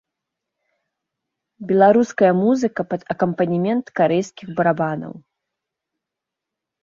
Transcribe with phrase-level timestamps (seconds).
[1.71, 5.13] Беларуская музыка пад акампанемент карэйскіх барабанаў.